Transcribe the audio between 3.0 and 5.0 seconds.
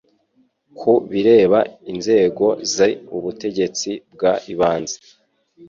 ubutegetsi bw ibanze